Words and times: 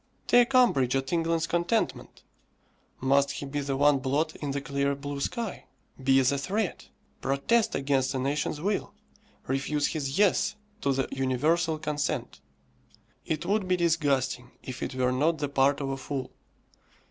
Take 0.25 0.55
umbrage 0.55 0.95
at 0.95 1.13
England's 1.13 1.45
contentment! 1.45 2.23
Must 3.01 3.29
he 3.29 3.45
be 3.45 3.59
the 3.59 3.77
one 3.77 3.99
blot 3.99 4.35
in 4.37 4.49
the 4.49 4.59
clear 4.59 4.95
blue 4.95 5.19
sky! 5.19 5.65
Be 6.03 6.17
as 6.19 6.31
a 6.31 6.39
threat! 6.39 6.89
Protest 7.21 7.75
against 7.75 8.15
a 8.15 8.17
nation's 8.17 8.59
will! 8.59 8.95
refuse 9.45 9.85
his 9.85 10.17
Yes 10.17 10.55
to 10.81 10.91
the 10.91 11.07
universal 11.11 11.77
consent! 11.77 12.41
It 13.27 13.45
would 13.45 13.67
be 13.67 13.77
disgusting, 13.77 14.49
if 14.63 14.81
it 14.81 14.95
were 14.95 15.11
not 15.11 15.37
the 15.37 15.49
part 15.49 15.79
of 15.81 15.89
a 15.89 15.97
fool. 15.97 16.31